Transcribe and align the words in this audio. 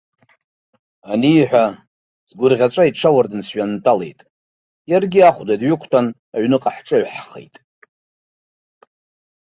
Аниҳәа, 1.11 1.65
сгәырӷьаҵәа 2.29 2.83
иҽуардын 2.89 3.41
сҩантәалеит, 3.47 4.19
иаргьы 4.89 5.21
ахәда 5.29 5.55
дҩықәтәан, 5.59 6.07
аҩныҟа 6.35 6.71
ҳҿыҩаҳхеит. 6.75 7.55